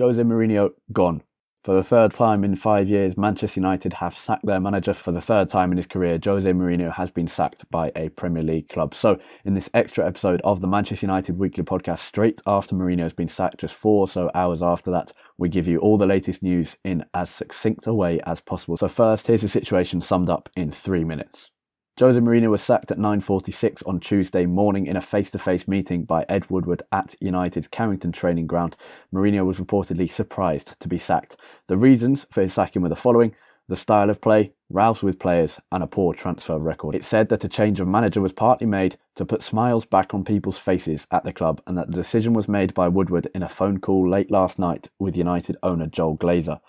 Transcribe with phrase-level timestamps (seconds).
[0.00, 1.22] Jose Mourinho gone.
[1.62, 4.94] For the third time in five years, Manchester United have sacked their manager.
[4.94, 8.42] For the third time in his career, Jose Mourinho has been sacked by a Premier
[8.42, 8.94] League club.
[8.94, 13.12] So, in this extra episode of the Manchester United Weekly Podcast, straight after Mourinho has
[13.12, 16.42] been sacked, just four or so hours after that, we give you all the latest
[16.42, 18.78] news in as succinct a way as possible.
[18.78, 21.50] So, first, here's the situation summed up in three minutes.
[22.00, 26.48] Jose Mourinho was sacked at 9.46 on Tuesday morning in a face-to-face meeting by Ed
[26.48, 28.74] Woodward at United's Carrington training ground.
[29.12, 31.36] Mourinho was reportedly surprised to be sacked.
[31.66, 33.34] The reasons for his sacking were the following.
[33.68, 36.94] The style of play, rows with players, and a poor transfer record.
[36.94, 40.24] It said that a change of manager was partly made to put smiles back on
[40.24, 43.48] people's faces at the club, and that the decision was made by Woodward in a
[43.48, 46.60] phone call late last night with United owner Joel Glazer.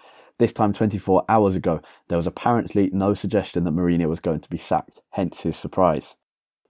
[0.42, 4.50] This time 24 hours ago, there was apparently no suggestion that Mourinho was going to
[4.50, 6.16] be sacked, hence his surprise.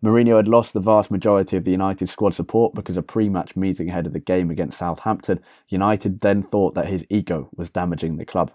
[0.04, 3.88] Mourinho had lost the vast majority of the United squad support because of pre-match meeting
[3.88, 5.40] ahead of the game against Southampton.
[5.70, 8.52] United then thought that his ego was damaging the club.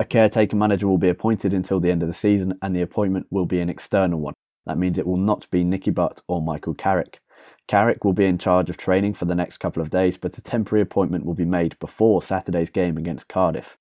[0.00, 3.28] A caretaker manager will be appointed until the end of the season and the appointment
[3.30, 4.34] will be an external one.
[4.66, 7.20] That means it will not be Nicky Butt or Michael Carrick.
[7.68, 10.42] Carrick will be in charge of training for the next couple of days, but a
[10.42, 13.78] temporary appointment will be made before Saturday's game against Cardiff.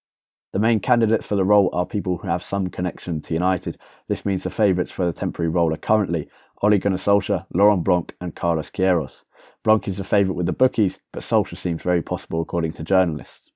[0.54, 3.76] The main candidates for the role are people who have some connection to United.
[4.08, 6.30] This means the favourites for the temporary role are currently
[6.62, 9.24] Ole Gunnar Solskjaer, Laurent Blanc and Carlos Queiroz.
[9.64, 13.50] Blanc is the favourite with the bookies, but Solskjaer seems very possible according to journalists.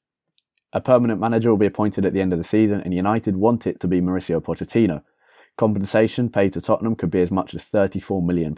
[0.73, 3.67] A permanent manager will be appointed at the end of the season, and United want
[3.67, 5.03] it to be Mauricio Pochettino.
[5.55, 8.55] Compensation paid to Tottenham could be as much as £34 million,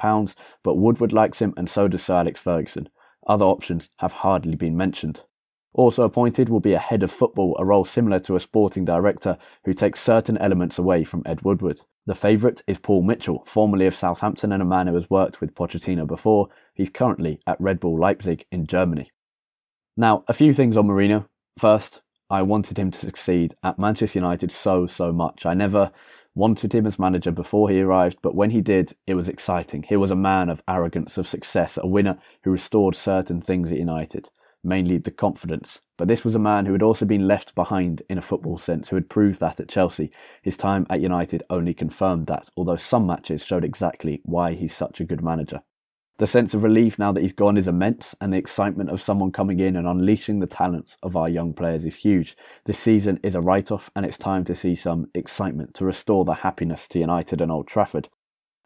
[0.64, 2.88] but Woodward likes him and so does Sir Alex Ferguson.
[3.28, 5.24] Other options have hardly been mentioned.
[5.74, 9.38] Also appointed will be a head of football, a role similar to a sporting director
[9.66, 11.82] who takes certain elements away from Ed Woodward.
[12.08, 15.54] The favourite is Paul Mitchell, formerly of Southampton and a man who has worked with
[15.54, 16.50] Pochettino before.
[16.74, 19.12] He's currently at Red Bull Leipzig in Germany.
[19.96, 21.28] Now, a few things on Mourinho.
[21.60, 22.02] First,
[22.32, 25.46] I wanted him to succeed at Manchester United so, so much.
[25.46, 25.92] I never
[26.34, 29.84] wanted him as manager before he arrived, but when he did, it was exciting.
[29.84, 33.78] He was a man of arrogance, of success, a winner who restored certain things at
[33.78, 34.30] United
[34.64, 35.80] mainly the confidence.
[35.98, 38.90] But this was a man who had also been left behind in a football sense,
[38.90, 40.12] who had proved that at Chelsea.
[40.42, 45.00] His time at United only confirmed that, although some matches showed exactly why he's such
[45.02, 45.62] a good manager.
[46.20, 49.32] The sense of relief now that he's gone is immense, and the excitement of someone
[49.32, 52.36] coming in and unleashing the talents of our young players is huge.
[52.66, 56.26] This season is a write off, and it's time to see some excitement to restore
[56.26, 58.10] the happiness to United and Old Trafford.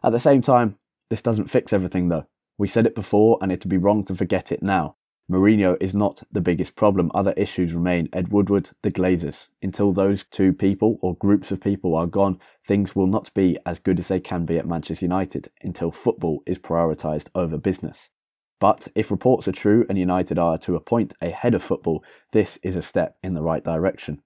[0.04, 0.78] At the same time,
[1.12, 2.26] this doesn't fix everything though.
[2.58, 4.96] We said it before, and it'd be wrong to forget it now.
[5.32, 7.10] Mourinho is not the biggest problem.
[7.14, 9.48] Other issues remain Ed Woodward, the Glazers.
[9.62, 13.80] Until those two people or groups of people are gone, things will not be as
[13.80, 18.10] good as they can be at Manchester United until football is prioritised over business.
[18.60, 22.60] But if reports are true and United are to appoint a head of football, this
[22.62, 24.22] is a step in the right direction.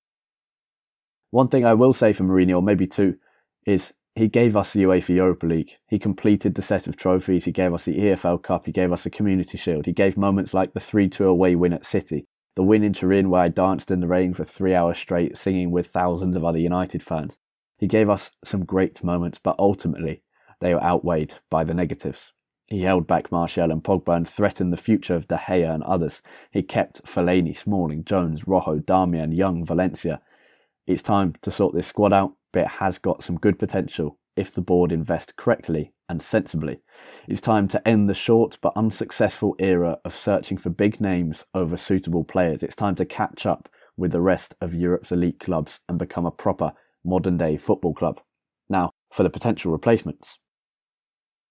[1.29, 3.17] One thing I will say for Mourinho, maybe two,
[3.65, 5.77] is he gave us the UEFA Europa League.
[5.87, 7.45] He completed the set of trophies.
[7.45, 8.65] He gave us the EFL Cup.
[8.65, 9.85] He gave us the Community Shield.
[9.85, 13.29] He gave moments like the 3 2 away win at City, the win in Turin
[13.29, 16.57] where I danced in the rain for three hours straight, singing with thousands of other
[16.57, 17.37] United fans.
[17.77, 20.23] He gave us some great moments, but ultimately
[20.61, 22.33] they were outweighed by the negatives.
[22.65, 26.23] He held back Martial and Pogba and threatened the future of De Gea and others.
[26.51, 30.21] He kept Fellaini, Smalling, Jones, Rojo, Darmian, Young, Valencia.
[30.87, 34.51] It's time to sort this squad out but it has got some good potential if
[34.51, 36.79] the board invest correctly and sensibly.
[37.27, 41.77] It's time to end the short but unsuccessful era of searching for big names over
[41.77, 42.63] suitable players.
[42.63, 46.31] It's time to catch up with the rest of Europe's elite clubs and become a
[46.31, 46.73] proper
[47.05, 48.21] modern day football club.
[48.67, 50.39] Now, for the potential replacements.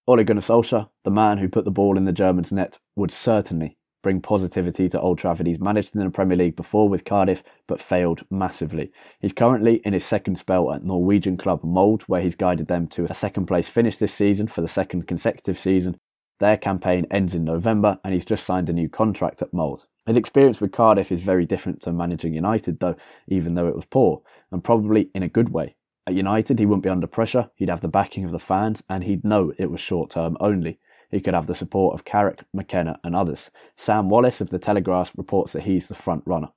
[0.08, 3.78] Ole Gunnar Solskjaer, the man who put the ball in the Germans' net, would certainly
[4.06, 5.48] bring positivity to Old Trafford.
[5.48, 8.92] He's managed in the Premier League before with Cardiff, but failed massively.
[9.18, 13.06] He's currently in his second spell at Norwegian club Molde, where he's guided them to
[13.10, 15.98] a second place finish this season for the second consecutive season.
[16.38, 19.86] Their campaign ends in November, and he's just signed a new contract at Molde.
[20.06, 22.94] His experience with Cardiff is very different to managing United, though,
[23.26, 24.22] even though it was poor,
[24.52, 25.74] and probably in a good way.
[26.06, 29.02] At United, he wouldn't be under pressure, he'd have the backing of the fans, and
[29.02, 30.78] he'd know it was short term only.
[31.10, 33.50] He could have the support of Carrick, McKenna, and others.
[33.76, 36.48] Sam Wallace of The Telegraph reports that he's the front runner.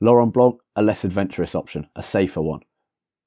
[0.00, 2.60] Laurent Blanc, a less adventurous option, a safer one.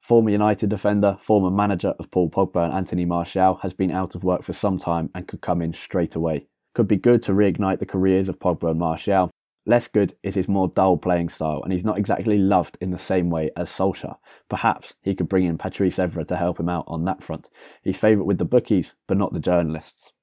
[0.02, 4.24] Former United defender, former manager of Paul Pogba and Anthony Martial, has been out of
[4.24, 6.48] work for some time and could come in straight away.
[6.74, 9.32] Could be good to reignite the careers of Pogba and Martial,
[9.68, 12.98] Less good is his more dull playing style, and he's not exactly loved in the
[12.98, 14.16] same way as Solskjaer.
[14.48, 17.50] Perhaps he could bring in Patrice Evra to help him out on that front.
[17.84, 20.14] He's favourite with the bookies, but not the journalists.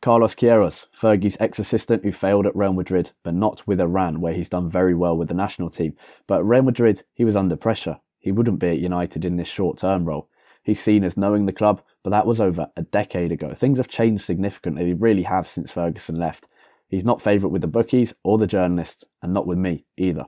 [0.00, 4.48] Carlos Queiroz, Fergie's ex-assistant who failed at Real Madrid, but not with Iran, where he's
[4.48, 5.96] done very well with the national team.
[6.26, 7.98] But at Real Madrid, he was under pressure.
[8.18, 10.30] He wouldn't be at United in this short-term role.
[10.62, 13.52] He's seen as knowing the club, but that was over a decade ago.
[13.52, 16.48] Things have changed significantly, they really have since Ferguson left.
[16.94, 20.26] He's not favourite with the bookies or the journalists, and not with me either.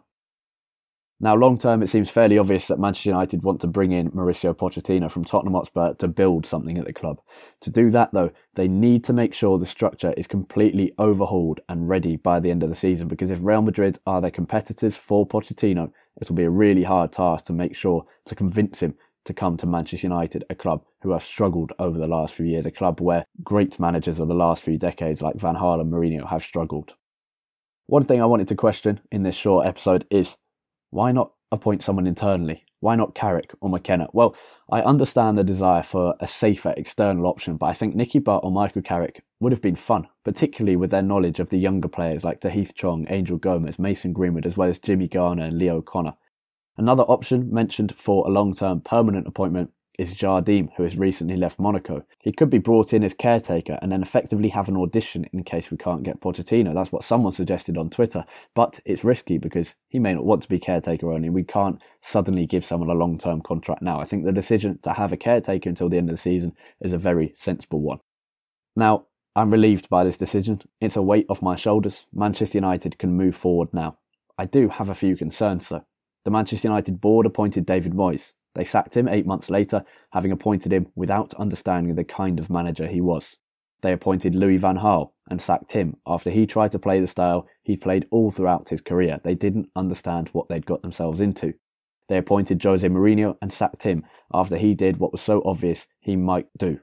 [1.21, 4.53] Now, long term, it seems fairly obvious that Manchester United want to bring in Mauricio
[4.53, 7.21] Pochettino from Tottenham Hotspur to build something at the club.
[7.61, 11.89] To do that, though, they need to make sure the structure is completely overhauled and
[11.89, 13.07] ready by the end of the season.
[13.07, 17.13] Because if Real Madrid are their competitors for Pochettino, it will be a really hard
[17.13, 18.97] task to make sure to convince him
[19.27, 22.67] to come to Manchester United, a club who have struggled over the last few years,
[22.67, 26.29] a club where great managers of the last few decades like Van Gaal and Mourinho
[26.29, 26.95] have struggled.
[27.87, 30.37] One thing I wanted to question in this short episode is
[30.91, 32.65] why not appoint someone internally?
[32.81, 34.09] Why not Carrick or McKenna?
[34.13, 34.37] Well,
[34.71, 38.51] I understand the desire for a safer external option, but I think Nicky Butt or
[38.51, 42.41] Michael Carrick would have been fun, particularly with their knowledge of the younger players like
[42.41, 46.15] Tahith Chong, Angel Gomes, Mason Greenwood, as well as Jimmy Garner and Lee O'Connor.
[46.77, 51.59] Another option mentioned for a long term permanent appointment is Jardim, who has recently left
[51.59, 52.05] Monaco.
[52.21, 55.71] He could be brought in as caretaker and then effectively have an audition in case
[55.71, 56.75] we can't get Pochettino.
[56.75, 60.49] That's what someone suggested on Twitter, but it's risky because he may not want to
[60.49, 61.31] be caretaker only.
[61.31, 64.01] We can't suddenly give someone a long term contract now.
[64.01, 66.93] I think the decision to have a caretaker until the end of the season is
[66.93, 68.01] a very sensible one.
[68.75, 70.63] Now, I'm relieved by this decision.
[70.81, 72.05] It's a weight off my shoulders.
[72.13, 73.97] Manchester United can move forward now.
[74.39, 75.85] I do have a few concerns though.
[76.27, 78.33] The Manchester United board appointed David Moyes.
[78.57, 82.89] They sacked him eight months later, having appointed him without understanding the kind of manager
[82.89, 83.37] he was.
[83.83, 87.47] They appointed Louis van Gaal and sacked him after he tried to play the style
[87.63, 89.21] he played all throughout his career.
[89.23, 91.55] They didn't understand what they'd got themselves into.
[92.09, 94.03] They appointed Jose Mourinho and sacked him
[94.35, 96.81] after he did what was so obvious he might do.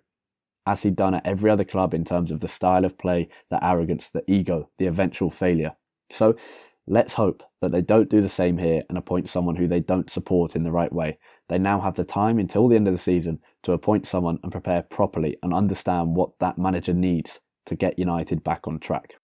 [0.65, 3.61] As he'd done at every other club in terms of the style of play, the
[3.61, 5.75] arrogance, the ego, the eventual failure.
[6.11, 6.37] So
[6.85, 10.09] Let's hope that they don't do the same here and appoint someone who they don't
[10.09, 11.17] support in the right way.
[11.47, 14.51] They now have the time until the end of the season to appoint someone and
[14.51, 19.15] prepare properly and understand what that manager needs to get United back on track.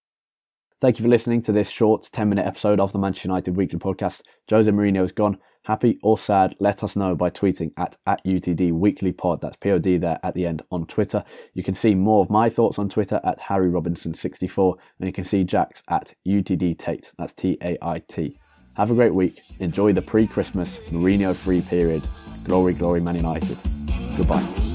[0.80, 3.80] Thank you for listening to this short 10 minute episode of the Manchester United Weekly
[3.80, 4.22] Podcast.
[4.50, 5.38] Jose Mourinho is gone.
[5.64, 9.42] Happy or sad, let us know by tweeting at, at UTD Weekly Pod.
[9.42, 11.24] That's POD there at the end on Twitter.
[11.54, 15.26] You can see more of my thoughts on Twitter at Harry Robinson64, and you can
[15.26, 17.12] see Jack's at UTD Tait.
[17.18, 18.40] That's T A I T.
[18.78, 19.42] Have a great week.
[19.60, 22.04] Enjoy the pre Christmas Mourinho free period.
[22.46, 23.58] Glory, glory, Man United.
[24.18, 24.69] Goodbye.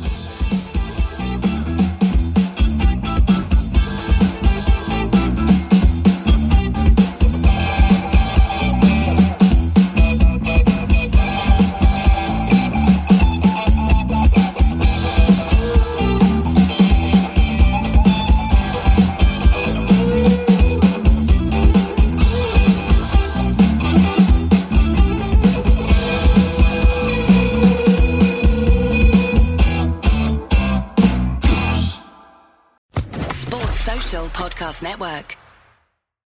[34.82, 35.36] Network.